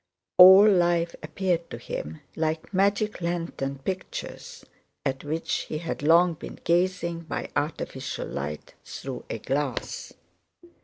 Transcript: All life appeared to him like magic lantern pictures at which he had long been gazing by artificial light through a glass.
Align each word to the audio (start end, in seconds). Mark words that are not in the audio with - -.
All 0.39 0.67
life 0.67 1.13
appeared 1.21 1.69
to 1.69 1.77
him 1.77 2.21
like 2.35 2.73
magic 2.73 3.21
lantern 3.21 3.77
pictures 3.83 4.65
at 5.05 5.23
which 5.23 5.51
he 5.69 5.77
had 5.77 6.01
long 6.01 6.33
been 6.33 6.57
gazing 6.63 7.19
by 7.21 7.51
artificial 7.55 8.25
light 8.25 8.73
through 8.83 9.25
a 9.29 9.37
glass. 9.37 10.11